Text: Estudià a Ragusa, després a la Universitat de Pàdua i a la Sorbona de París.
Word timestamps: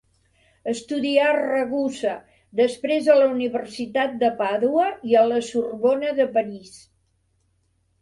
Estudià 0.71 1.27
a 1.33 1.35
Ragusa, 1.39 2.13
després 2.61 3.11
a 3.13 3.19
la 3.21 3.29
Universitat 3.35 4.19
de 4.27 4.33
Pàdua 4.43 4.89
i 5.13 5.17
a 5.23 5.25
la 5.33 5.41
Sorbona 5.53 6.19
de 6.23 6.31
París. 6.41 6.77